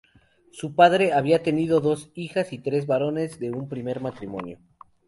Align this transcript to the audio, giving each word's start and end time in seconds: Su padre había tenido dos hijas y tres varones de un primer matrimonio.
Su 0.51 0.73
padre 0.73 1.13
había 1.13 1.43
tenido 1.43 1.79
dos 1.79 2.09
hijas 2.15 2.53
y 2.53 2.57
tres 2.57 2.87
varones 2.87 3.39
de 3.39 3.51
un 3.51 3.69
primer 3.69 4.01
matrimonio. 4.01 4.57